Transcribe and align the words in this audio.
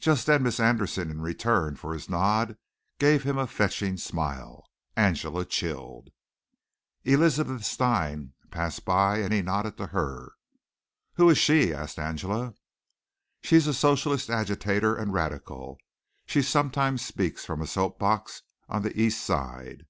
Just 0.00 0.26
then 0.26 0.42
Miss 0.42 0.58
Anderson 0.58 1.08
in 1.08 1.20
return 1.20 1.76
for 1.76 1.92
his 1.92 2.10
nod 2.10 2.58
gave 2.98 3.22
him 3.22 3.38
a 3.38 3.46
fetching 3.46 3.96
smile. 3.96 4.66
Angela 4.96 5.44
chilled. 5.44 6.08
Elizabeth 7.04 7.64
Stein 7.64 8.32
passed 8.50 8.84
by 8.84 9.18
and 9.18 9.32
he 9.32 9.40
nodded 9.40 9.76
to 9.76 9.86
her. 9.94 10.32
"Who 11.14 11.30
is 11.30 11.38
she?" 11.38 11.72
asked 11.72 12.00
Angela. 12.00 12.54
"She's 13.40 13.68
a 13.68 13.72
socialist 13.72 14.30
agitator 14.30 14.96
and 14.96 15.12
radical. 15.12 15.78
She 16.26 16.42
sometimes 16.42 17.02
speaks 17.06 17.44
from 17.44 17.62
a 17.62 17.66
soap 17.68 18.00
box 18.00 18.42
on 18.68 18.82
the 18.82 19.00
East 19.00 19.22
Side." 19.22 19.86